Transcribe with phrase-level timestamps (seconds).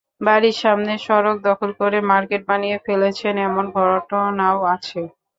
[0.21, 5.01] বাড়ির সামনের সড়ক দখল করে মার্কেট বানিয়ে ফেলেছেন এমন ঘটনাও আছে।